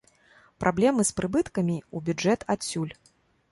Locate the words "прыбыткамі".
1.19-1.77